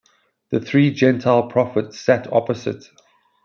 The 0.49 0.59
three 0.59 0.89
Gentile 0.91 1.47
prophets 1.47 1.99
sat 1.99 2.25
opposite. 2.33 2.85